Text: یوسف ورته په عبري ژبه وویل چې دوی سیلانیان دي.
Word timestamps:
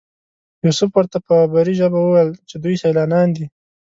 یوسف 0.65 0.89
ورته 0.93 1.17
په 1.25 1.33
عبري 1.43 1.73
ژبه 1.81 1.99
وویل 2.01 2.29
چې 2.49 2.55
دوی 2.63 2.75
سیلانیان 2.83 3.29
دي. 3.35 3.45